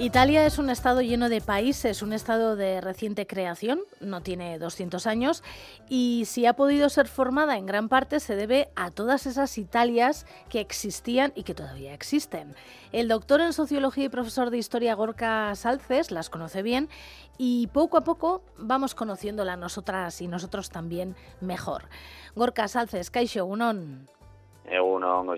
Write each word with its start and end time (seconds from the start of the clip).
Italia 0.00 0.46
es 0.46 0.58
un 0.58 0.70
estado 0.70 1.02
lleno 1.02 1.28
de 1.28 1.42
países, 1.42 2.00
un 2.00 2.14
estado 2.14 2.56
de 2.56 2.80
reciente 2.80 3.26
creación, 3.26 3.80
no 4.00 4.22
tiene 4.22 4.58
200 4.58 5.06
años, 5.06 5.44
y 5.90 6.22
si 6.24 6.46
ha 6.46 6.54
podido 6.54 6.88
ser 6.88 7.06
formada 7.06 7.58
en 7.58 7.66
gran 7.66 7.90
parte 7.90 8.18
se 8.18 8.34
debe 8.34 8.70
a 8.76 8.90
todas 8.90 9.26
esas 9.26 9.58
Italias 9.58 10.24
que 10.48 10.60
existían 10.60 11.34
y 11.34 11.42
que 11.42 11.52
todavía 11.52 11.92
existen. 11.92 12.54
El 12.92 13.08
doctor 13.08 13.42
en 13.42 13.52
sociología 13.52 14.04
y 14.04 14.08
profesor 14.08 14.48
de 14.48 14.56
historia 14.56 14.94
Gorka 14.94 15.54
Salces 15.54 16.10
las 16.10 16.30
conoce 16.30 16.62
bien 16.62 16.88
y 17.36 17.66
poco 17.66 17.98
a 17.98 18.00
poco 18.02 18.42
vamos 18.56 18.94
conociéndola 18.94 19.56
nosotras 19.56 20.22
y 20.22 20.28
nosotros 20.28 20.70
también 20.70 21.14
mejor. 21.42 21.82
Gorka 22.34 22.68
Salces, 22.68 23.10
Kaixo, 23.10 23.44
Unón. 23.44 24.08
Unon, 24.64 25.36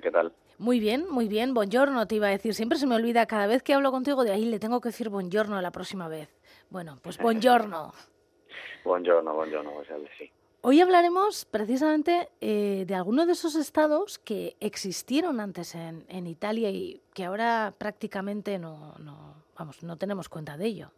¿qué 0.00 0.10
tal? 0.12 0.32
Muy 0.58 0.80
bien, 0.80 1.06
muy 1.10 1.28
bien. 1.28 1.52
Buongiorno, 1.52 2.06
te 2.06 2.14
iba 2.14 2.28
a 2.28 2.30
decir. 2.30 2.54
Siempre 2.54 2.78
se 2.78 2.86
me 2.86 2.94
olvida, 2.94 3.26
cada 3.26 3.46
vez 3.46 3.62
que 3.62 3.74
hablo 3.74 3.90
contigo, 3.90 4.24
de 4.24 4.32
ahí 4.32 4.46
le 4.46 4.58
tengo 4.58 4.80
que 4.80 4.88
decir 4.88 5.10
buongiorno 5.10 5.60
la 5.60 5.70
próxima 5.70 6.08
vez. 6.08 6.28
Bueno, 6.70 6.98
pues 7.02 7.18
buongiorno. 7.18 7.92
buongiorno, 8.84 9.34
buongiorno, 9.34 9.72
sí. 10.18 10.30
Hoy 10.62 10.80
hablaremos 10.80 11.44
precisamente 11.44 12.28
eh, 12.40 12.84
de 12.86 12.94
algunos 12.94 13.26
de 13.26 13.34
esos 13.34 13.54
estados 13.54 14.18
que 14.18 14.56
existieron 14.58 15.40
antes 15.40 15.74
en, 15.74 16.04
en 16.08 16.26
Italia 16.26 16.70
y 16.70 17.02
que 17.14 17.24
ahora 17.24 17.74
prácticamente 17.76 18.58
no, 18.58 18.94
no, 18.98 19.34
vamos, 19.56 19.82
no 19.82 19.96
tenemos 19.96 20.28
cuenta 20.28 20.56
de 20.56 20.66
ello. 20.66 20.90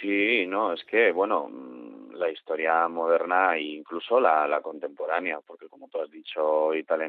Sí, 0.00 0.46
no, 0.46 0.72
es 0.72 0.82
que, 0.84 1.12
bueno, 1.12 1.48
mm, 1.48 1.89
la 2.20 2.30
historia 2.30 2.86
moderna 2.88 3.56
e 3.56 3.62
incluso 3.62 4.20
la, 4.20 4.60
contemporánea, 4.62 5.40
porque 5.40 5.68
como 5.68 5.88
tú 5.88 6.00
has 6.00 6.10
dicho, 6.10 6.74
Italia 6.74 7.08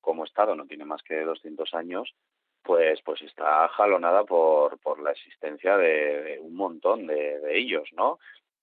como 0.00 0.24
Estado 0.24 0.54
no 0.54 0.66
tiene 0.66 0.84
más 0.84 1.02
que 1.02 1.20
200 1.20 1.72
años, 1.74 2.14
pues, 2.62 3.00
pues 3.02 3.22
está 3.22 3.68
jalonada 3.68 4.24
por, 4.24 4.78
por 4.80 5.00
la 5.00 5.12
existencia 5.12 5.76
de, 5.78 6.38
un 6.42 6.54
montón 6.54 7.06
de, 7.06 7.40
de, 7.40 7.58
ellos, 7.58 7.88
¿no? 7.92 8.18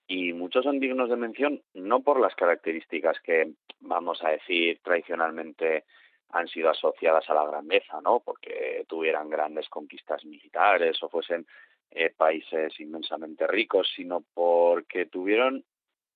Y 0.07 0.33
muchos 0.33 0.63
son 0.63 0.79
dignos 0.79 1.09
de 1.09 1.15
mención 1.15 1.61
no 1.73 2.01
por 2.01 2.19
las 2.19 2.35
características 2.35 3.19
que, 3.21 3.53
vamos 3.79 4.23
a 4.23 4.29
decir, 4.29 4.79
tradicionalmente 4.83 5.85
han 6.29 6.47
sido 6.47 6.69
asociadas 6.69 7.27
a 7.29 7.33
la 7.33 7.45
grandeza, 7.45 8.01
¿no? 8.01 8.19
Porque 8.19 8.85
tuvieran 8.87 9.29
grandes 9.29 9.69
conquistas 9.69 10.23
militares 10.25 11.01
o 11.01 11.09
fuesen 11.09 11.47
eh, 11.91 12.09
países 12.09 12.77
inmensamente 12.79 13.47
ricos, 13.47 13.89
sino 13.95 14.21
porque 14.33 15.05
tuvieron 15.05 15.63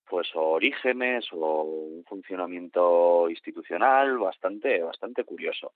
pues 0.09 0.29
orígenes 0.33 1.25
o 1.31 1.63
un 1.63 2.03
funcionamiento 2.05 3.29
institucional 3.29 4.17
bastante 4.17 4.81
bastante 4.81 5.23
curioso. 5.23 5.73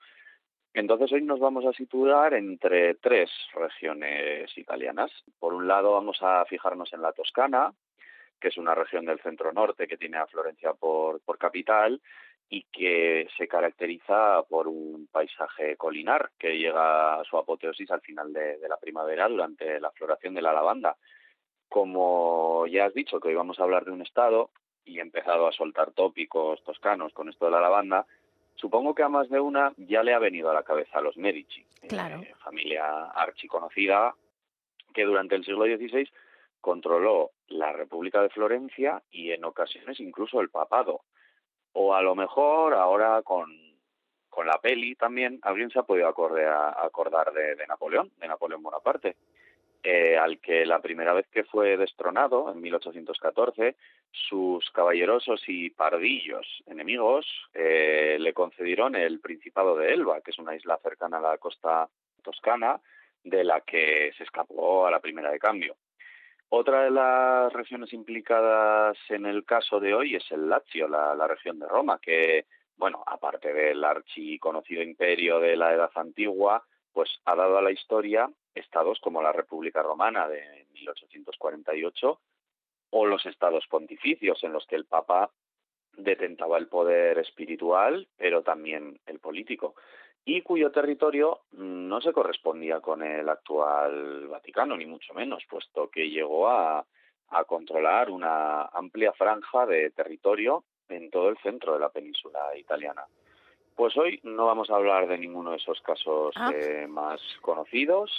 Entonces 0.74 1.12
hoy 1.12 1.22
nos 1.22 1.40
vamos 1.40 1.66
a 1.66 1.74
situar 1.74 2.34
entre 2.34 2.96
tres 2.96 3.30
regiones 3.54 4.58
italianas. 4.58 5.12
Por 5.40 5.54
un 5.54 5.68
lado 5.68 5.94
vamos 5.94 6.18
a 6.22 6.44
fijarnos 6.46 6.92
en 6.94 7.04
la 7.04 7.14
Toscana, 7.14 7.72
que 8.42 8.48
es 8.48 8.58
una 8.58 8.74
región 8.74 9.06
del 9.06 9.22
centro 9.22 9.54
norte 9.54 9.88
que 9.88 9.98
tiene 9.98 10.18
a 10.18 10.26
Florencia 10.26 10.74
por, 10.74 11.22
por 11.22 11.38
capital 11.38 12.02
y 12.50 12.64
que 12.72 13.28
se 13.38 13.48
caracteriza 13.48 14.44
por 14.50 14.68
un 14.68 15.08
paisaje 15.12 15.76
colinar 15.76 16.32
que 16.38 16.58
llega 16.58 17.20
a 17.20 17.24
su 17.24 17.38
apoteosis 17.38 17.90
al 17.90 18.02
final 18.02 18.32
de, 18.32 18.58
la 18.68 18.78
primavera 18.78 19.28
durante 19.28 19.80
la 19.80 19.92
floración 19.92 20.34
de 20.34 20.42
la 20.42 20.54
lavanda. 20.54 20.96
Como 21.74 22.68
ya 22.68 22.86
has 22.86 22.94
dicho 22.94 23.20
que 23.20 23.30
hoy 23.30 23.34
vamos 23.34 23.60
a 23.60 23.64
hablar 23.64 23.84
de 23.84 23.90
un 23.90 24.04
estado 24.04 24.52
y 24.86 25.00
he 25.00 25.02
empezado 25.02 25.48
a 25.48 25.52
soltar 25.52 25.90
tópicos 25.90 26.64
toscanos 26.64 27.12
con 27.14 27.30
esto 27.30 27.46
de 27.46 27.52
la 27.52 27.60
lavanda, 27.60 28.06
supongo 28.54 28.94
que 28.94 29.02
a 29.02 29.10
más 29.10 29.28
de 29.32 29.40
una 29.40 29.74
ya 29.78 30.04
le 30.04 30.14
ha 30.14 30.20
venido 30.20 30.52
a 30.52 30.54
la 30.54 30.62
cabeza 30.62 31.00
a 31.00 31.02
los 31.02 31.18
Medici, 31.18 31.66
claro. 31.90 32.22
eh, 32.22 32.36
familia 32.44 33.06
archiconocida 33.06 34.14
que 34.94 35.04
durante 35.04 35.34
el 35.34 35.44
siglo 35.46 35.66
XVI 35.66 36.08
controló 36.62 37.32
la 37.48 37.74
República 37.74 38.22
de 38.22 38.30
Florencia 38.30 39.02
y 39.10 39.32
en 39.32 39.44
ocasiones 39.44 40.00
incluso 40.00 40.42
el 40.42 40.52
papado 40.52 41.02
o 41.72 41.96
a 41.96 42.04
lo 42.04 42.14
mejor 42.14 42.76
ahora 42.76 43.24
con, 43.24 43.52
con 44.30 44.46
la 44.46 44.60
peli 44.62 44.94
también 44.94 45.40
alguien 45.42 45.72
se 45.72 45.80
ha 45.80 45.84
podido 45.84 46.08
acordar, 46.08 46.76
acordar 46.84 47.34
de, 47.34 47.66
Napoleón, 47.66 48.12
de 48.20 48.28
Napoleón 48.28 48.62
Bonaparte, 48.62 49.18
eh, 49.84 50.18
al 50.18 50.40
que 50.40 50.66
la 50.66 50.82
primera 50.82 51.12
vez 51.14 51.28
que 51.28 51.44
fue 51.44 51.76
destronado, 51.76 52.50
en 52.50 52.62
1814, 52.62 53.76
sus 54.12 54.70
caballerosos 54.72 55.44
y 55.48 55.72
pardillos 55.72 56.64
enemigos 56.66 57.26
eh, 57.54 58.18
le 58.18 58.34
concedieron 58.34 58.96
el 58.96 59.20
Principado 59.20 59.76
de 59.76 59.94
Elba, 59.94 60.22
que 60.22 60.32
es 60.32 60.40
una 60.40 60.56
isla 60.56 60.80
cercana 60.82 61.18
a 61.18 61.22
la 61.22 61.38
costa 61.38 61.90
toscana, 62.24 62.80
de 63.24 63.44
la 63.44 63.62
que 63.62 64.14
se 64.18 64.24
escapó 64.24 64.88
a 64.88 64.92
la 64.92 65.02
primera 65.02 65.32
de 65.32 65.40
cambio. 65.40 65.76
Otra 66.48 66.84
de 66.84 66.92
las 66.92 67.52
regiones 67.52 67.92
implicadas 67.94 68.98
en 69.10 69.26
el 69.26 69.44
caso 69.44 69.80
de 69.80 69.94
hoy 69.94 70.16
es 70.16 70.32
el 70.32 70.48
Lazio, 70.48 70.88
la, 70.88 71.28
región 71.28 71.60
de 71.60 71.68
Roma, 71.68 72.00
que, 72.00 72.46
bueno, 72.78 73.04
aparte 73.06 73.52
del 73.54 73.84
archiconocido 73.84 74.82
imperio 74.82 75.40
de 75.40 75.56
la 75.56 75.74
Edad 75.74 75.92
Antigua, 75.96 76.64
pues 76.92 77.10
ha 77.26 77.36
dado 77.36 77.58
a 77.58 77.62
la 77.62 77.72
historia 77.72 78.30
estados 78.56 79.00
como 79.00 79.22
la 79.22 79.32
República 79.32 79.82
Romana 79.82 80.28
de 80.28 80.68
1848 80.74 82.20
o 82.92 83.06
los 83.06 83.26
estados 83.26 83.66
pontificios 83.68 84.44
en 84.44 84.54
los 84.54 84.66
que 84.68 84.76
el 84.76 84.86
Papa 84.86 85.32
detentaba 85.96 86.58
el 86.58 86.68
poder 86.68 87.20
espiritual, 87.20 88.08
pero 88.18 88.42
también 88.44 89.00
el 89.06 89.20
político 89.20 89.76
y 90.26 90.42
cuyo 90.42 90.72
territorio 90.72 91.42
no 91.52 92.00
se 92.02 92.14
correspondía 92.14 92.80
con 92.80 93.04
el 93.04 93.28
actual 93.28 94.28
Vaticano, 94.28 94.78
ni 94.78 94.86
mucho 94.86 95.14
menos, 95.14 95.44
puesto 95.50 95.90
que 95.90 96.10
llegó 96.10 96.48
a, 96.48 96.86
a 97.30 97.44
controlar 97.44 98.10
una 98.10 98.64
amplia 98.68 99.12
franja 99.14 99.66
de 99.66 99.92
territorio 99.92 100.64
en 100.88 101.10
todo 101.10 101.30
el 101.30 101.38
centro 101.40 101.74
de 101.74 101.80
la 101.80 101.90
península 101.90 102.56
italiana. 102.58 103.04
Pues 103.76 103.98
hoy 103.98 104.20
no 104.24 104.46
vamos 104.46 104.70
a 104.70 104.76
hablar 104.76 105.08
de 105.08 105.18
ninguno 105.18 105.52
de 105.52 105.58
esos 105.58 105.82
casos 105.82 106.34
ah. 106.38 106.52
eh, 106.54 106.86
más 106.88 107.20
conocidos, 107.42 108.12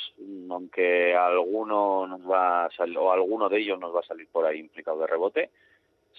aunque 0.51 1.15
alguno 1.15 2.07
nos 2.09 2.29
va 2.29 2.65
a 2.65 2.71
o 2.99 3.13
alguno 3.13 3.49
de 3.49 3.61
ellos 3.61 3.79
nos 3.79 3.95
va 3.95 4.01
a 4.01 4.07
salir 4.07 4.29
por 4.33 4.47
ahí 4.47 4.59
implicado 4.59 4.99
de 4.99 5.07
rebote, 5.07 5.51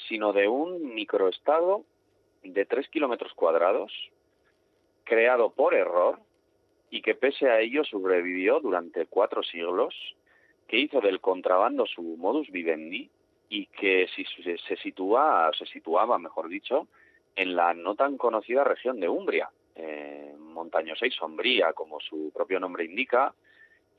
sino 0.08 0.32
de 0.32 0.48
un 0.48 0.96
microestado 0.96 1.84
de 2.44 2.66
tres 2.66 2.88
kilómetros 2.90 3.34
cuadrados 3.34 3.92
creado 5.04 5.52
por 5.52 5.74
error 5.74 6.20
y 6.90 7.02
que 7.02 7.16
pese 7.16 7.50
a 7.50 7.60
ello 7.60 7.84
sobrevivió 7.84 8.60
durante 8.60 9.06
cuatro 9.06 9.44
siglos, 9.44 9.94
que 10.68 10.80
hizo 10.80 11.02
del 11.02 11.20
contrabando 11.20 11.86
su 11.86 12.02
modus 12.02 12.50
vivendi 12.52 13.10
y 13.50 13.68
que 13.68 14.08
se 14.68 14.78
sitúa, 14.78 15.52
se 15.58 15.66
situaba, 15.66 16.18
mejor 16.18 16.48
dicho, 16.48 16.88
en 17.36 17.56
la 17.56 17.74
no 17.74 17.96
tan 17.96 18.18
conocida 18.18 18.64
región 18.64 19.00
de 19.00 19.10
Umbria, 19.10 19.50
eh, 19.76 20.34
montañosa 20.38 21.06
y 21.06 21.12
sombría, 21.12 21.74
como 21.74 22.00
su 22.00 22.32
propio 22.34 22.60
nombre 22.60 22.86
indica, 22.86 23.34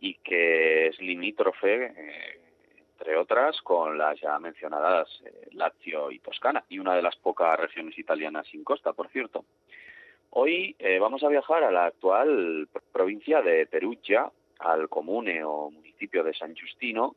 y 0.01 0.15
que 0.15 0.89
es 0.89 1.01
limítrofe, 1.01 1.87
eh, 1.87 2.41
entre 2.99 3.17
otras, 3.17 3.61
con 3.63 3.99
las 3.99 4.19
ya 4.21 4.39
mencionadas 4.39 5.09
eh, 5.25 5.49
Lazio 5.53 6.11
y 6.11 6.19
Toscana, 6.19 6.65
y 6.69 6.79
una 6.79 6.95
de 6.95 7.03
las 7.03 7.17
pocas 7.17 7.59
regiones 7.59 7.99
italianas 7.99 8.47
sin 8.47 8.65
costa, 8.65 8.93
por 8.93 9.09
cierto. 9.09 9.45
Hoy 10.31 10.77
eh, 10.79 10.99
vamos 10.99 11.23
a 11.23 11.29
viajar 11.29 11.65
a 11.65 11.71
la 11.71 11.87
actual 11.87 12.69
provincia 12.93 13.43
de 13.43 13.67
Perugia, 13.67 14.31
al 14.59 14.89
comune 14.89 15.45
o 15.45 15.71
municipio 15.71 16.25
de 16.25 16.35
San 16.35 16.55
Justino, 16.57 17.17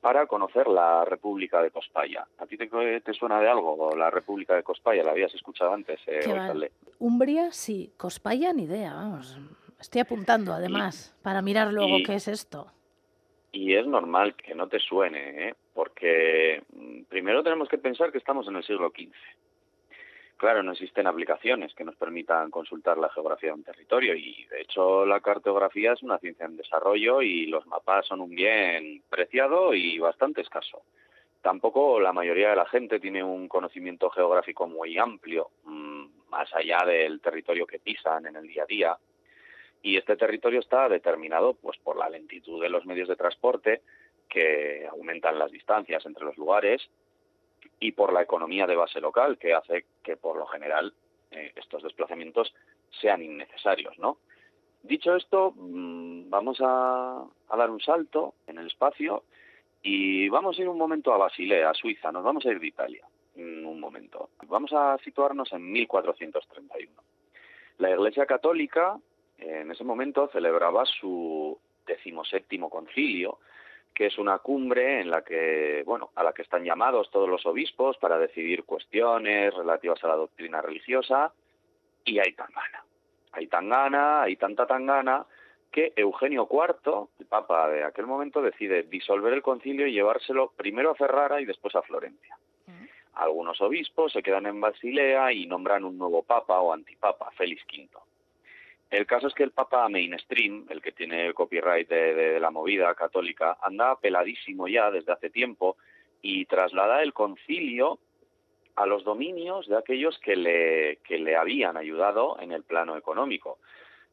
para 0.00 0.26
conocer 0.26 0.66
la 0.68 1.04
República 1.04 1.62
de 1.62 1.70
Cospaya. 1.70 2.26
¿A 2.38 2.46
ti 2.46 2.56
te, 2.56 2.68
suena 3.14 3.40
de 3.40 3.48
algo 3.48 3.94
la 3.96 4.10
República 4.10 4.54
de 4.54 4.62
Cospaya? 4.62 5.02
¿La 5.02 5.10
habías 5.10 5.34
escuchado 5.34 5.72
antes? 5.72 6.00
Eh, 6.06 6.70
Umbria, 6.98 7.50
sí. 7.52 7.92
Cospaya, 7.96 8.52
ni 8.52 8.64
idea, 8.64 8.94
vamos. 8.94 9.38
Estoy 9.80 10.00
apuntando, 10.00 10.52
además, 10.52 11.14
para 11.22 11.42
mirar 11.42 11.72
luego 11.72 11.98
qué 12.04 12.14
es 12.14 12.28
esto. 12.28 12.72
Y 13.52 13.74
es 13.74 13.86
normal 13.86 14.34
que 14.34 14.54
no 14.54 14.68
te 14.68 14.78
suene, 14.78 15.48
¿eh? 15.48 15.54
porque 15.72 16.62
mm, 16.74 17.04
primero 17.04 17.42
tenemos 17.42 17.68
que 17.68 17.78
pensar 17.78 18.12
que 18.12 18.18
estamos 18.18 18.46
en 18.48 18.56
el 18.56 18.64
siglo 18.64 18.90
XV. 18.90 19.12
Claro, 20.36 20.62
no 20.62 20.72
existen 20.72 21.06
aplicaciones 21.06 21.74
que 21.74 21.84
nos 21.84 21.96
permitan 21.96 22.50
consultar 22.50 22.98
la 22.98 23.08
geografía 23.08 23.50
de 23.50 23.54
un 23.54 23.64
territorio 23.64 24.14
y 24.14 24.44
de 24.50 24.60
hecho 24.60 25.06
la 25.06 25.20
cartografía 25.20 25.94
es 25.94 26.02
una 26.02 26.18
ciencia 26.18 26.44
en 26.44 26.58
desarrollo 26.58 27.22
y 27.22 27.46
los 27.46 27.66
mapas 27.66 28.06
son 28.06 28.20
un 28.20 28.34
bien 28.34 29.02
preciado 29.08 29.72
y 29.72 29.98
bastante 29.98 30.42
escaso. 30.42 30.82
Tampoco 31.40 32.00
la 32.00 32.12
mayoría 32.12 32.50
de 32.50 32.56
la 32.56 32.66
gente 32.66 33.00
tiene 33.00 33.24
un 33.24 33.48
conocimiento 33.48 34.10
geográfico 34.10 34.66
muy 34.68 34.98
amplio, 34.98 35.50
mm, 35.64 36.04
más 36.28 36.54
allá 36.54 36.84
del 36.84 37.20
territorio 37.22 37.66
que 37.66 37.78
pisan 37.78 38.26
en 38.26 38.36
el 38.36 38.46
día 38.46 38.64
a 38.64 38.66
día. 38.66 38.98
Y 39.80 39.96
este 39.96 40.16
territorio 40.16 40.60
está 40.60 40.88
determinado 40.90 41.54
pues 41.54 41.78
por 41.78 41.96
la 41.96 42.10
lentitud 42.10 42.60
de 42.60 42.68
los 42.68 42.84
medios 42.84 43.08
de 43.08 43.16
transporte 43.16 43.80
que 44.28 44.86
aumentan 44.90 45.38
las 45.38 45.50
distancias 45.50 46.04
entre 46.04 46.24
los 46.24 46.36
lugares 46.36 46.90
y 47.78 47.92
por 47.92 48.12
la 48.12 48.22
economía 48.22 48.66
de 48.66 48.76
base 48.76 49.00
local, 49.00 49.38
que 49.38 49.54
hace 49.54 49.84
que 50.06 50.16
por 50.16 50.36
lo 50.36 50.46
general 50.46 50.94
eh, 51.32 51.52
estos 51.56 51.82
desplazamientos 51.82 52.54
sean 53.00 53.22
innecesarios, 53.22 53.98
¿no? 53.98 54.18
Dicho 54.82 55.16
esto, 55.16 55.52
mm, 55.56 56.30
vamos 56.30 56.58
a, 56.60 57.24
dar 57.56 57.70
un 57.70 57.80
salto 57.80 58.34
en 58.46 58.58
el 58.58 58.68
espacio 58.68 59.24
y 59.82 60.28
vamos 60.28 60.56
a 60.56 60.62
ir 60.62 60.68
un 60.68 60.78
momento 60.78 61.12
a 61.12 61.18
Basilea, 61.18 61.70
a 61.70 61.74
Suiza, 61.74 62.12
nos 62.12 62.22
vamos 62.22 62.46
a 62.46 62.52
ir 62.52 62.60
de 62.60 62.68
Italia, 62.68 63.04
un 63.34 63.80
momento. 63.80 64.30
Vamos 64.46 64.72
a 64.72 64.96
situarnos 64.98 65.52
en 65.52 65.72
1431. 65.72 67.02
La 67.78 67.90
Iglesia 67.90 68.26
Católica 68.26 68.96
en 69.38 69.70
ese 69.70 69.84
momento 69.84 70.28
celebraba 70.32 70.84
su 70.86 71.58
decimoséptimo 71.84 72.70
concilio, 72.70 73.38
que 73.96 74.06
es 74.06 74.18
una 74.18 74.40
cumbre 74.40 75.00
en 75.00 75.10
la 75.10 75.22
que, 75.22 75.82
bueno, 75.86 76.10
a 76.16 76.22
la 76.22 76.34
que 76.34 76.42
están 76.42 76.62
llamados 76.62 77.10
todos 77.10 77.30
los 77.30 77.46
obispos 77.46 77.96
para 77.96 78.18
decidir 78.18 78.64
cuestiones 78.64 79.54
relativas 79.54 80.04
a 80.04 80.08
la 80.08 80.16
doctrina 80.16 80.60
religiosa, 80.60 81.32
y 82.04 82.18
hay 82.18 82.34
tan 82.34 82.48
gana. 82.54 82.84
Hay 83.32 83.46
tan 83.46 83.70
gana, 83.70 84.22
hay 84.22 84.36
tanta 84.36 84.66
tan 84.66 84.84
gana, 84.84 85.24
que 85.72 85.94
Eugenio 85.96 86.46
IV, 86.50 87.08
el 87.20 87.24
papa 87.24 87.70
de 87.70 87.84
aquel 87.84 88.06
momento, 88.06 88.42
decide 88.42 88.82
disolver 88.82 89.32
el 89.32 89.40
concilio 89.40 89.86
y 89.86 89.92
llevárselo 89.92 90.52
primero 90.54 90.90
a 90.90 90.94
Ferrara 90.94 91.40
y 91.40 91.46
después 91.46 91.74
a 91.74 91.80
Florencia. 91.80 92.36
Mm. 92.66 92.84
Algunos 93.14 93.58
obispos 93.62 94.12
se 94.12 94.22
quedan 94.22 94.44
en 94.44 94.60
Basilea 94.60 95.32
y 95.32 95.46
nombran 95.46 95.84
un 95.84 95.96
nuevo 95.96 96.22
papa 96.22 96.60
o 96.60 96.70
antipapa, 96.70 97.30
Félix 97.30 97.64
V. 97.64 97.88
El 98.90 99.06
caso 99.06 99.26
es 99.26 99.34
que 99.34 99.42
el 99.42 99.50
Papa 99.50 99.88
mainstream, 99.88 100.66
el 100.68 100.80
que 100.80 100.92
tiene 100.92 101.26
el 101.26 101.34
copyright 101.34 101.88
de, 101.88 102.38
la 102.38 102.50
movida 102.50 102.94
católica, 102.94 103.58
anda 103.60 103.98
peladísimo 103.98 104.68
ya 104.68 104.90
desde 104.90 105.12
hace 105.12 105.30
tiempo 105.30 105.76
y 106.22 106.44
traslada 106.46 107.02
el 107.02 107.12
concilio 107.12 107.98
a 108.76 108.86
los 108.86 109.04
dominios 109.04 109.66
de 109.66 109.76
aquellos 109.76 110.18
que 110.18 110.36
le, 110.36 110.98
que 110.98 111.18
le 111.18 111.36
habían 111.36 111.76
ayudado 111.76 112.38
en 112.40 112.52
el 112.52 112.62
plano 112.62 112.96
económico, 112.96 113.58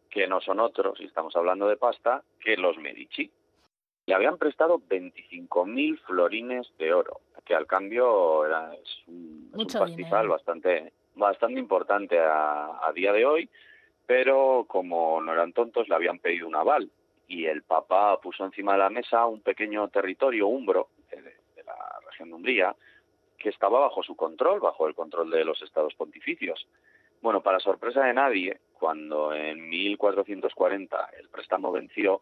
que 0.09 0.27
no 0.27 0.41
son 0.41 0.59
otros, 0.59 0.99
y 0.99 1.05
estamos 1.05 1.35
hablando 1.35 1.67
de 1.67 1.77
pasta, 1.77 2.23
que 2.39 2.57
los 2.57 2.77
Medici. 2.77 3.29
Le 4.05 4.15
habían 4.15 4.37
prestado 4.37 4.79
25.000 4.79 5.99
florines 5.99 6.67
de 6.77 6.93
oro, 6.93 7.21
que 7.45 7.53
al 7.53 7.67
cambio 7.67 8.45
era, 8.45 8.73
es 8.73 9.03
un, 9.07 9.51
pastizal 9.71 10.27
bastante, 10.29 10.93
bastante 11.15 11.59
importante 11.59 12.19
a, 12.19 12.85
a 12.85 12.91
día 12.93 13.13
de 13.13 13.25
hoy 13.25 13.49
pero 14.05 14.65
como 14.67 15.21
no 15.21 15.33
eran 15.33 15.53
tontos 15.53 15.87
le 15.87 15.95
habían 15.95 16.19
pedido 16.19 16.47
un 16.47 16.55
aval 16.55 16.89
y 17.27 17.45
el 17.45 17.63
Papa 17.63 18.19
puso 18.21 18.45
encima 18.45 18.73
de 18.73 18.79
la 18.79 18.89
mesa 18.89 19.25
un 19.25 19.41
pequeño 19.41 19.87
territorio 19.87 20.47
umbro 20.47 20.89
de, 21.09 21.21
la 21.65 21.99
región 22.05 22.29
de 22.29 22.35
Umbría 22.35 22.75
que 23.37 23.49
estaba 23.49 23.79
bajo 23.79 24.03
su 24.03 24.15
control, 24.15 24.59
bajo 24.59 24.87
el 24.87 24.95
control 24.95 25.29
de 25.29 25.43
los 25.43 25.61
estados 25.61 25.93
pontificios. 25.95 26.67
Bueno, 27.21 27.41
para 27.41 27.59
sorpresa 27.59 28.03
de 28.03 28.13
nadie, 28.13 28.59
cuando 28.73 29.33
en 29.33 29.67
1440 29.67 31.09
el 31.19 31.29
préstamo 31.29 31.71
venció, 31.71 32.21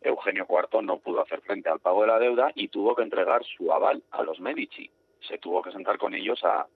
Eugenio 0.00 0.46
IV 0.48 0.82
no 0.82 0.98
pudo 0.98 1.22
hacer 1.22 1.40
frente 1.40 1.68
al 1.68 1.80
pago 1.80 2.02
de 2.02 2.08
la 2.08 2.18
deuda 2.18 2.52
y 2.54 2.68
tuvo 2.68 2.94
que 2.94 3.02
entregar 3.02 3.42
su 3.44 3.72
aval 3.72 4.02
a 4.10 4.22
los 4.22 4.40
Medici. 4.40 4.90
Se 5.20 5.38
tuvo 5.38 5.62
que 5.62 5.72
sentar 5.72 5.98
con 5.98 6.14
ellos 6.14 6.42
a, 6.44 6.66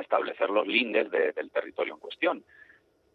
establecer 0.00 0.50
los 0.50 0.66
lindes 0.66 1.10
del 1.10 1.50
territorio 1.50 1.94
en 1.94 2.00
cuestión. 2.00 2.44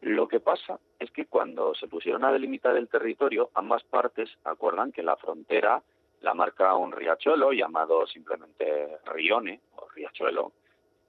Lo 0.03 0.27
que 0.27 0.41
pasa 0.41 0.77
es 1.00 1.11
que 1.11 1.27
cuando 1.27 1.73
se 1.75 1.88
pusieron 1.88 2.25
a 2.25 2.31
delimitar 2.33 2.75
el 2.75 2.89
territorio, 2.89 3.51
ambas 3.53 3.83
partes 3.85 4.29
acuerdan 4.44 4.91
que 4.91 5.01
la 5.01 5.15
frontera 5.15 5.81
la 6.19 6.33
marca 6.33 6.75
un 6.75 6.91
riachuelo 6.91 7.53
llamado 7.53 8.05
simplemente 8.05 8.97
Rione 9.05 9.61
o 9.77 9.88
Riachuelo 9.88 10.51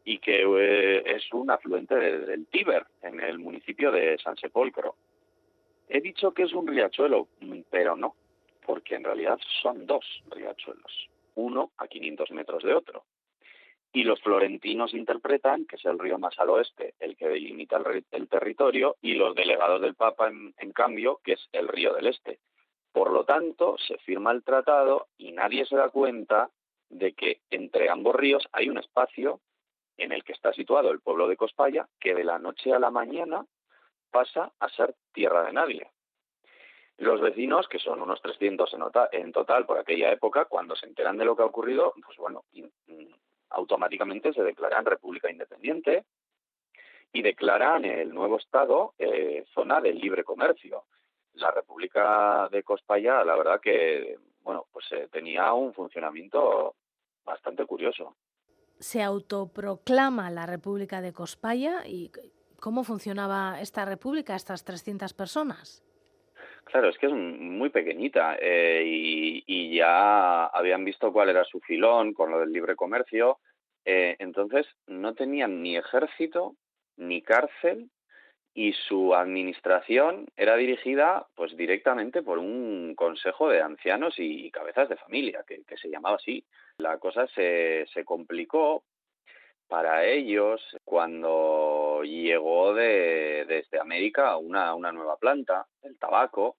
y 0.05 0.19
que 0.19 0.43
eh, 0.43 1.02
es 1.06 1.25
un 1.32 1.50
afluente 1.50 1.96
del 1.96 2.46
Tíber 2.46 2.87
en 3.02 3.19
el 3.19 3.41
municipio 3.41 3.91
de 3.91 4.17
San 4.19 4.37
Sepolcro. 4.37 4.94
He 5.88 6.00
dicho 6.00 6.32
que 6.32 6.44
es 6.44 6.52
un 6.52 6.69
riachuelo, 6.69 7.26
pero 7.70 7.96
no, 7.96 8.14
porque 8.64 8.94
en 8.94 9.02
realidad 9.02 9.41
son 9.61 9.87
dos 9.87 10.05
riachuelos, 10.31 11.11
uno 11.35 11.73
a 11.79 11.88
500 11.88 12.31
metros 12.31 12.62
de 12.62 12.75
otro 12.75 13.05
y 13.94 14.02
los 14.02 14.20
florentinos 14.20 14.93
interpretan 14.93 15.67
que 15.67 15.76
es 15.76 15.85
el 15.85 16.00
río 16.00 16.19
más 16.19 16.37
al 16.41 16.50
oeste 16.50 16.94
el 16.99 17.17
que 17.17 17.29
delimita 17.29 17.81
el, 18.11 18.29
territorio 18.29 18.96
y 19.00 19.14
los 19.14 19.37
delegados 19.37 19.81
del 19.81 19.94
Papa, 19.94 20.29
en, 20.29 20.73
cambio, 20.73 21.20
que 21.23 21.35
es 21.35 21.49
el 21.52 21.69
río 21.69 21.94
del 21.94 22.08
este. 22.08 22.41
Por 22.93 23.12
lo 23.12 23.25
tanto, 23.25 23.76
se 23.79 23.96
firma 23.99 24.32
el 24.32 24.43
tratado 24.43 25.06
y 25.17 25.31
nadie 25.31 25.64
se 25.64 25.76
da 25.76 25.91
cuenta 25.91 26.50
de 26.88 27.12
que 27.12 27.41
entre 27.50 27.88
ambos 27.88 28.17
ríos 28.17 28.44
hay 28.52 28.69
un 28.69 28.79
espacio 28.79 29.41
en 29.96 30.11
el 30.11 30.25
que 30.25 30.32
está 30.32 30.52
situado 30.52 30.91
el 30.91 31.00
pueblo 31.00 31.29
de 31.29 31.37
Cospaya 31.37 31.87
que 32.00 32.17
de 32.17 32.25
la 32.25 32.41
noche 32.41 32.73
a 32.73 32.81
la 32.81 32.91
mañana 32.91 33.46
pasa 34.11 34.52
a 34.58 34.69
ser 34.70 34.96
tierra 35.12 35.44
de 35.44 35.52
nadie. 35.52 35.88
Los 36.96 37.20
vecinos, 37.20 37.69
que 37.69 37.79
son 37.79 38.02
unos 38.02 38.20
300 38.23 38.75
en, 38.75 38.82
en 39.12 39.32
total 39.32 39.67
por 39.67 39.79
aquella 39.79 40.11
época, 40.11 40.46
cuando 40.46 40.75
se 40.75 40.87
enteran 40.87 41.17
de 41.17 41.25
lo 41.25 41.37
que 41.37 41.43
ha 41.43 41.46
ocurrido, 41.46 41.93
pues 42.05 42.17
bueno, 42.19 42.44
automáticamente 43.55 44.33
se 44.33 44.43
declaran 44.43 44.85
república 44.85 45.31
independiente 45.31 46.05
y 47.12 47.23
declaran 47.23 47.85
el 47.85 48.12
nuevo 48.12 48.39
Estado 48.39 48.95
eh, 48.99 49.45
zona 49.55 49.81
de 49.81 49.93
libre 49.93 50.25
comercio. 50.25 50.85
La 51.35 51.51
República 51.51 52.49
de 52.51 52.62
Cospaya, 52.62 53.25
la 53.25 53.37
verdad 53.37 53.61
que, 53.61 54.19
bueno, 54.43 54.67
pues 54.73 54.87
eh, 54.93 55.09
tenía 55.11 55.53
un 55.53 55.73
funcionamiento 55.73 56.75
bastante 57.25 57.65
curioso. 57.65 58.17
Se 58.79 59.03
autoproclama 59.03 60.31
la 60.31 60.47
República 60.47 61.01
de 61.01 61.12
Cospaya 61.12 61.87
y 61.87 62.11
¿cómo 62.61 62.83
funcionaba 62.83 63.61
esta 63.61 63.85
república, 63.85 64.35
estas 64.35 64.65
300 64.65 65.15
personas? 65.15 65.85
Claro, 66.65 66.89
es 66.89 66.99
que 66.99 67.06
es 67.06 67.12
muy 67.12 67.69
pequeñita 67.71 68.37
eh, 68.41 68.83
y, 68.85 69.75
ya 69.77 70.47
habían 70.47 70.85
visto 70.85 71.12
cuál 71.12 71.29
era 71.29 71.45
su 71.45 71.61
filón 71.61 72.15
con 72.15 72.31
lo 72.31 72.39
del 72.39 72.53
libre 72.53 72.77
comercio. 72.77 73.39
Eh, 73.85 74.17
entonces 74.19 74.67
no 74.87 75.15
tenían 75.15 75.63
ni 75.63 75.77
ejército 75.77 76.57
ni 76.97 77.23
cárcel 77.23 77.91
y 78.55 78.73
su 78.73 79.15
administración 79.15 80.27
era 80.37 80.57
dirigida 80.57 81.27
pues 81.35 81.57
directamente 81.57 82.23
por 82.23 82.39
un 82.39 82.95
consejo 82.95 83.49
de 83.49 83.61
ancianos 83.61 84.15
y 84.19 84.51
cabezas 84.51 84.89
de 84.89 84.97
familia 84.97 85.45
que, 85.47 85.65
se 85.77 85.91
llamaba 85.91 86.17
así. 86.17 86.45
La 86.79 86.99
cosa 86.99 87.27
se, 87.29 87.87
se 87.93 88.05
complicó 88.05 88.85
para 89.67 90.05
ellos 90.05 90.61
cuando 90.85 92.03
llegó 92.05 92.75
de, 92.75 93.44
desde 93.49 93.81
América 93.81 94.37
una, 94.37 94.75
una 94.75 94.93
nueva 94.93 95.17
planta, 95.17 95.67
el 95.82 95.99
tabaco, 95.99 96.56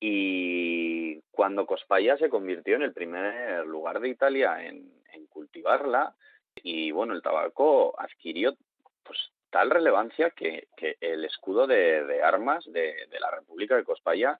y 0.00 1.20
cuando 1.30 1.66
Cospaya 1.66 2.16
se 2.16 2.28
convirtió 2.28 2.76
en 2.76 2.82
el 2.82 2.92
primer 2.92 3.66
lugar 3.66 4.00
de 4.00 4.08
Italia 4.08 4.64
en, 4.64 4.94
cultivarla, 5.30 6.14
y 6.62 6.90
bueno, 6.90 7.14
el 7.14 7.22
tabaco 7.22 7.94
adquirió 7.98 8.54
pues 9.02 9.18
tal 9.50 9.70
relevancia 9.70 10.30
que, 10.30 10.68
el 11.00 11.24
escudo 11.24 11.66
de, 11.66 12.20
armas 12.22 12.64
de, 12.72 12.94
la 13.20 13.30
República 13.30 13.76
de 13.76 13.84
Cospaya 13.84 14.38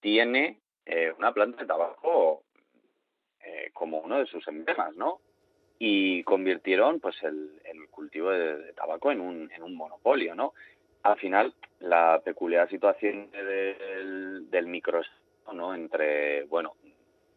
tiene 0.00 0.60
eh, 0.84 1.12
una 1.16 1.32
planta 1.32 1.62
de 1.62 1.66
tabaco 1.66 2.42
eh, 3.40 3.70
como 3.72 3.98
uno 3.98 4.18
de 4.18 4.26
sus 4.26 4.46
emblemas, 4.48 4.96
¿no? 4.96 5.20
y 5.78 6.22
convirtieron 6.24 7.00
pues 7.00 7.16
el, 7.22 7.50
cultivo 7.90 8.30
de, 8.30 8.72
tabaco 8.72 9.12
en 9.12 9.20
un, 9.20 9.50
en 9.52 9.62
un 9.62 9.74
monopolio, 9.76 10.34
¿no? 10.34 10.54
Al 11.02 11.18
final, 11.18 11.54
la 11.80 12.20
peculiar 12.24 12.68
situación 12.70 13.30
del, 13.30 14.50
del 14.50 14.66
micro, 14.66 15.02
¿no? 15.52 15.74
Entre, 15.74 16.44
bueno, 16.44 16.74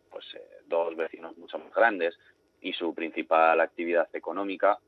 pues 0.10 0.26
eh, 0.36 0.62
dos 0.66 0.96
vecinos 0.96 1.38
mucho 1.38 1.60
más 1.60 1.74
grandes 1.74 2.18
y 2.62 2.74
su 2.74 2.94
principal 2.94 3.60
actividad 3.62 4.08
económica, 4.14 4.80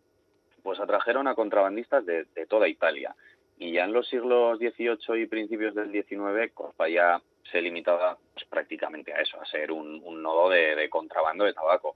pues 0.64 0.80
atrajeron 0.80 1.28
a 1.28 1.36
contrabandistas 1.36 2.06
de, 2.06 2.26
toda 2.48 2.68
Italia. 2.68 3.16
Y 3.58 3.74
ya 3.74 3.84
en 3.84 3.94
los 3.94 4.08
siglos 4.08 4.60
XVIII 4.60 5.22
y 5.22 5.28
principios 5.28 5.76
del 5.76 5.92
XIX, 5.92 6.54
ya 6.92 7.22
se 7.52 7.62
limitaba 7.62 8.18
pues, 8.34 8.46
prácticamente 8.46 9.14
a 9.14 9.18
eso, 9.18 9.42
a 9.42 9.46
ser 9.46 9.72
un, 9.72 10.02
nodo 10.22 10.50
de 10.50 10.90
contrabando 10.90 11.46
de 11.46 11.54
tabaco 11.54 11.94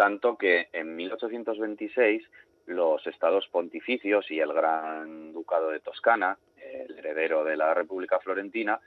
tanto 0.00 0.38
que 0.38 0.70
en 0.72 0.96
1826 0.96 2.26
los 2.64 3.06
estados 3.06 3.46
pontificios 3.48 4.30
y 4.30 4.40
el 4.40 4.50
Gran 4.50 5.34
Ducado 5.34 5.68
de 5.68 5.80
Toscana, 5.80 6.38
el 6.56 6.96
heredero 6.96 7.44
de 7.44 7.54
la 7.54 7.74
República 7.74 8.18
Florentina, 8.18 8.80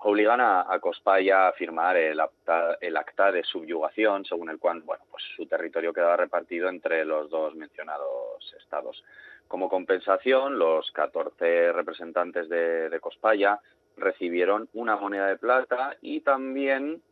obligan 0.00 0.40
a, 0.40 0.78
Cospaya 0.80 1.48
a 1.48 1.52
firmar 1.52 1.96
el 1.96 2.20
acta, 2.20 3.32
de 3.32 3.42
subyugación, 3.44 4.24
según 4.24 4.50
el 4.50 4.58
cual 4.58 4.82
bueno, 4.82 5.04
pues 5.10 5.22
su 5.36 5.46
territorio 5.46 5.92
quedaba 5.92 6.16
repartido 6.16 6.68
entre 6.68 7.04
los 7.04 7.30
dos 7.30 7.54
mencionados 7.54 8.54
estados. 8.60 9.02
Como 9.48 9.68
compensación, 9.68 10.58
los 10.58 10.90
14 10.92 11.72
representantes 11.72 12.48
de, 12.48 12.88
de 12.88 13.00
Cospaya 13.00 13.60
recibieron 13.96 14.68
una 14.72 14.96
moneda 14.96 15.28
de 15.28 15.36
plata 15.36 15.96
y 16.00 16.20
también 16.20 17.02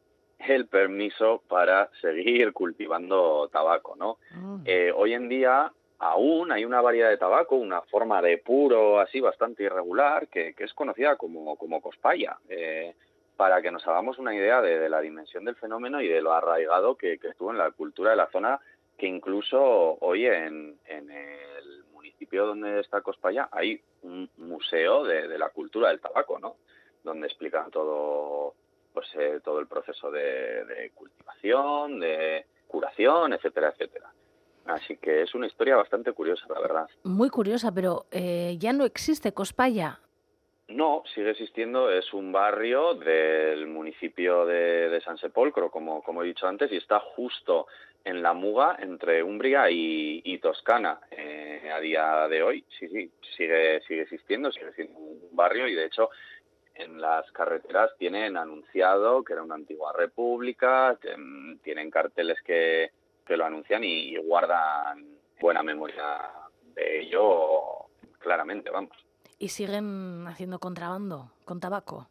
el 0.48 0.66
permiso 0.66 1.42
para 1.48 1.88
seguir 2.00 2.52
cultivando 2.52 3.48
tabaco, 3.52 3.96
¿no? 3.96 4.18
Ah. 4.32 4.58
Eh, 4.64 4.92
hoy 4.94 5.14
en 5.14 5.28
día, 5.28 5.72
aún 6.02 6.50
hay 6.50 6.64
una 6.64 6.80
variedad 6.80 7.10
de 7.10 7.16
tabaco, 7.16 7.54
una 7.54 7.80
forma 7.82 8.20
de 8.20 8.38
puro 8.38 8.98
así 8.98 9.20
bastante 9.20 9.62
irregular, 9.62 10.26
que, 10.26 10.52
es 10.58 10.74
conocida 10.74 11.16
como, 11.16 11.54
como 11.56 11.80
cospaya, 11.80 12.38
eh, 12.48 12.94
para 13.36 13.62
que 13.62 13.70
nos 13.70 13.86
hagamos 13.86 14.18
una 14.18 14.34
idea 14.34 14.60
de, 14.60 14.88
la 14.88 15.00
dimensión 15.00 15.44
del 15.44 15.54
fenómeno 15.54 16.00
y 16.00 16.08
de 16.08 16.20
lo 16.20 16.32
arraigado 16.32 16.96
que, 16.96 17.20
estuvo 17.22 17.52
en 17.52 17.58
la 17.58 17.70
cultura 17.70 18.10
de 18.10 18.16
la 18.16 18.28
zona, 18.30 18.60
que 18.98 19.06
incluso 19.06 19.96
hoy 20.00 20.26
en, 20.26 20.76
el 20.86 21.84
municipio 21.92 22.46
donde 22.46 22.80
está 22.80 23.00
Cospaya 23.00 23.48
hay 23.52 23.80
un 24.02 24.28
museo 24.38 25.04
de, 25.04 25.38
la 25.38 25.50
cultura 25.50 25.90
del 25.90 26.00
tabaco, 26.00 26.36
¿no? 26.40 26.56
Donde 27.04 27.28
explican 27.28 27.70
todo, 27.70 28.54
pues 28.92 29.06
eh, 29.14 29.40
todo 29.44 29.60
el 29.60 29.68
proceso 29.68 30.10
de 30.10 30.90
cultivación, 30.96 32.00
de 32.00 32.44
curación, 32.66 33.34
etcétera, 33.34 33.68
etcétera. 33.68 34.10
Así 34.66 34.96
que 34.96 35.22
es 35.22 35.34
una 35.34 35.46
historia 35.46 35.76
bastante 35.76 36.12
curiosa, 36.12 36.46
la 36.48 36.60
verdad. 36.60 36.88
Muy 37.04 37.30
curiosa, 37.30 37.72
pero 37.72 38.06
eh, 38.10 38.56
ya 38.58 38.72
no 38.72 38.84
existe 38.84 39.32
Cospaya. 39.32 39.98
No, 40.68 41.02
sigue 41.14 41.30
existiendo, 41.30 41.90
es 41.90 42.14
un 42.14 42.32
barrio 42.32 42.94
del 42.94 43.66
municipio 43.66 44.46
de, 44.46 45.00
San 45.04 45.18
Sepolcro, 45.18 45.70
como, 45.70 46.02
como 46.02 46.22
he 46.22 46.26
dicho 46.26 46.46
antes, 46.46 46.72
y 46.72 46.76
está 46.76 46.98
justo 47.00 47.66
en 48.04 48.22
la 48.22 48.32
muga 48.32 48.76
entre 48.80 49.22
Umbria 49.22 49.70
y, 49.70 50.38
Toscana. 50.38 51.00
Eh, 51.10 51.70
a 51.72 51.78
día 51.80 52.26
de 52.28 52.42
hoy, 52.42 52.64
sí, 52.78 52.88
sí, 52.88 53.10
sigue, 53.36 53.80
sigue 53.82 54.02
existiendo, 54.02 54.50
sigue 54.50 54.72
siendo 54.72 54.98
un 54.98 55.20
barrio 55.32 55.68
y 55.68 55.74
de 55.74 55.86
hecho 55.86 56.10
en 56.74 57.00
las 57.00 57.30
carreteras 57.32 57.90
tienen 57.98 58.36
anunciado 58.36 59.22
que 59.22 59.34
era 59.34 59.42
una 59.42 59.56
antigua 59.56 59.92
república, 59.92 60.98
tienen 61.62 61.90
carteles 61.90 62.40
que, 62.42 62.90
que 63.26 63.36
lo 63.36 63.44
anuncian 63.44 63.84
y 63.84 64.16
guardan 64.16 65.06
buena 65.40 65.62
memoria 65.62 66.30
de 66.74 67.00
ello 67.00 67.86
claramente, 68.18 68.70
vamos. 68.70 68.96
¿Y 69.38 69.48
siguen 69.48 70.26
haciendo 70.28 70.58
contrabando 70.58 71.32
con 71.44 71.60
tabaco? 71.60 72.08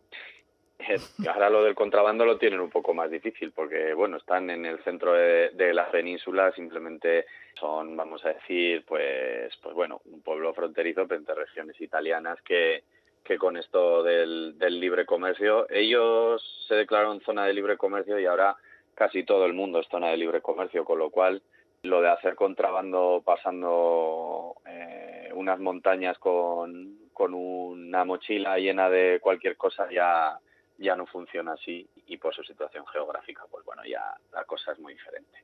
Ahora 1.27 1.50
lo 1.50 1.63
del 1.63 1.75
contrabando 1.75 2.25
lo 2.25 2.38
tienen 2.38 2.60
un 2.60 2.70
poco 2.70 2.94
más 2.94 3.10
difícil 3.10 3.51
porque, 3.51 3.94
bueno, 3.94 4.18
están 4.18 4.50
en 4.50 4.65
el 4.65 4.84
centro 4.84 5.13
de, 5.13 5.74
la 5.74 5.89
península, 5.89 6.51
simplemente 6.53 7.25
son, 7.60 7.96
vamos 7.96 8.25
a 8.25 8.34
decir, 8.34 8.84
pues, 8.86 9.56
pues 9.62 9.75
bueno, 9.75 10.01
un 10.06 10.22
pueblo 10.22 10.53
fronterizo 10.53 11.01
entre 11.01 11.36
regiones 11.36 11.80
italianas 11.80 12.41
que, 12.41 12.84
que 13.24 13.38
con 13.38 13.58
esto 13.58 14.03
del, 14.03 14.58
del 14.58 14.80
libre 14.80 15.06
comercio, 15.06 15.70
ellos 15.70 16.65
se 16.68 16.75
declararon 16.75 17.22
zona 17.22 17.46
de 17.46 17.53
libre 17.53 17.77
comercio 17.77 18.20
y 18.20 18.25
ahora 18.25 18.58
casi 18.95 19.24
todo 19.24 19.45
el 19.45 19.53
mundo 19.53 19.79
es 19.79 19.88
zona 19.88 20.10
de 20.10 20.17
libre 20.17 20.41
comercio, 20.41 20.86
con 20.86 21.00
lo 21.00 21.10
cual 21.10 21.41
lo 21.83 22.01
de 22.01 22.10
hacer 22.10 22.36
contrabando 22.36 23.21
pasando 23.25 24.55
eh, 24.65 25.31
unas 25.33 25.60
montañas 25.60 26.17
con, 26.19 27.00
una 27.24 28.03
mochila 28.03 28.57
llena 28.57 28.89
de 28.89 29.19
cualquier 29.21 29.55
cosa 29.55 29.88
ya, 29.91 30.39
ya 30.79 30.95
no 30.95 31.05
funciona 31.05 31.53
así 31.53 31.88
y 32.07 32.17
por 32.17 32.33
su 32.33 32.43
situación 32.43 32.83
geográfica, 32.88 33.43
pues 33.50 33.63
bueno, 33.63 33.83
ya 33.86 34.01
la 34.33 34.43
cosa 34.45 34.71
es 34.71 34.79
muy 34.79 34.93
diferente. 34.93 35.38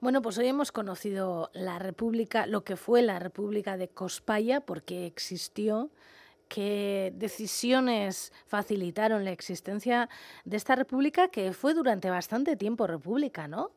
Bueno, 0.00 0.20
pues 0.20 0.36
hoy 0.36 0.48
hemos 0.48 0.70
conocido 0.70 1.50
la 1.54 1.78
República, 1.78 2.46
lo 2.46 2.62
que 2.62 2.76
fue 2.76 3.00
la 3.00 3.20
República 3.20 3.78
de 3.78 3.88
Cospaya, 3.88 4.60
porque 4.60 5.06
existió, 5.06 5.90
qué 6.52 7.12
decisiones 7.14 8.32
facilitaron 8.46 9.24
la 9.24 9.32
existencia 9.32 10.10
de 10.44 10.58
esta 10.58 10.76
república 10.76 11.28
que 11.28 11.54
fue 11.54 11.72
durante 11.72 12.10
bastante 12.10 12.56
tiempo 12.56 12.86
república, 12.86 13.48
¿no? 13.48 13.70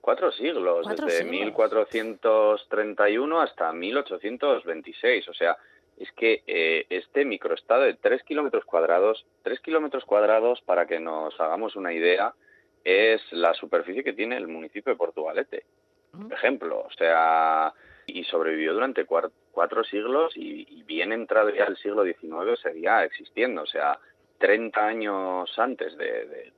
Cuatro 0.00 0.32
siglos, 0.32 0.84
desde 0.88 1.22
1431 1.24 3.40
hasta 3.40 3.72
1826. 3.72 5.28
O 5.28 5.34
sea, 5.34 5.56
es 5.96 6.10
que 6.12 6.42
eh, 6.46 6.86
este 6.88 7.24
microestado 7.24 7.82
de 7.82 7.94
tres 7.94 8.22
kilómetros 8.24 8.64
cuadrados, 8.64 9.24
tres 9.42 9.60
kilómetros 9.60 10.04
cuadrados, 10.04 10.60
para 10.62 10.86
que 10.86 10.98
nos 10.98 11.38
hagamos 11.38 11.76
una 11.76 11.92
idea, 11.92 12.34
es 12.82 13.20
la 13.30 13.54
superficie 13.54 14.02
que 14.02 14.14
tiene 14.14 14.38
el 14.38 14.48
municipio 14.48 14.92
de 14.92 14.98
Portugalete. 14.98 15.62
Por 16.10 16.32
ejemplo, 16.32 16.86
o 16.88 16.92
sea, 16.92 17.72
y 18.18 18.24
sobrevivió 18.24 18.72
durante 18.74 19.04
cuatro, 19.04 19.84
siglos 19.84 20.32
y, 20.36 20.82
bien 20.84 21.12
entrado 21.12 21.50
ya 21.50 21.64
el 21.64 21.76
siglo 21.76 22.04
XIX 22.04 22.60
seguía 22.60 23.04
existiendo. 23.04 23.62
O 23.62 23.66
sea, 23.66 23.98
30 24.38 24.86
años 24.86 25.58
antes 25.58 25.96
de, 25.96 26.52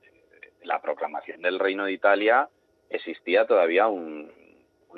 la 0.63 0.81
proclamación 0.81 1.41
del 1.41 1.59
Reino 1.59 1.85
de 1.85 1.91
Italia 1.91 2.49
existía 2.89 3.45
todavía 3.45 3.87
un, 3.87 4.31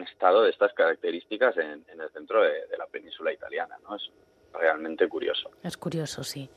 estado 0.09 0.43
de 0.43 0.50
estas 0.50 0.74
características 0.74 1.57
en, 1.57 1.85
el 1.88 2.09
centro 2.12 2.43
de, 2.43 2.77
la 2.77 2.85
península 2.88 3.31
italiana. 3.31 3.77
¿no? 3.83 3.95
Es 3.95 4.12
realmente 4.53 5.07
curioso. 5.07 5.51
Es 5.63 5.77
curioso, 5.77 6.24
sí. 6.24 6.50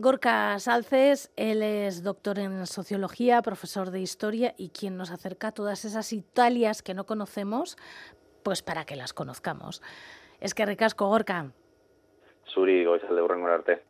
Gorka 0.00 0.56
Salces, 0.60 1.32
él 1.34 1.60
es 1.60 2.04
doctor 2.04 2.38
en 2.38 2.66
sociología, 2.68 3.42
profesor 3.42 3.90
de 3.90 3.98
historia 3.98 4.54
y 4.56 4.68
quien 4.68 4.96
nos 4.96 5.10
acerca 5.10 5.48
a 5.48 5.52
todas 5.52 5.84
esas 5.84 6.12
Italias 6.12 6.82
que 6.82 6.94
no 6.94 7.04
conocemos, 7.04 7.76
pues 8.48 8.62
para 8.62 8.86
que 8.86 8.96
las 8.96 9.12
conozcamos. 9.12 9.82
Es 10.40 10.54
que 10.54 10.64
ricasco, 10.64 11.06
Gorka. 11.06 11.50
Zuri, 12.46 12.82
goizalde 12.82 13.20
arte. 13.44 13.82